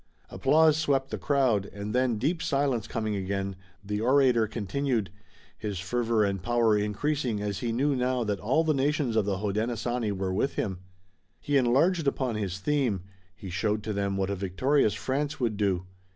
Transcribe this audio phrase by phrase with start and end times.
[0.31, 3.55] Applause swept the crowd, and then, deep silence coming again,
[3.85, 5.11] the orator continued,
[5.55, 9.37] his fervor and power increasing as he knew now that all the nations of the
[9.37, 10.79] Hodenosaunee were with him.
[11.39, 13.03] He enlarged upon his theme.
[13.35, 15.85] He showed to them what a victorious France would do.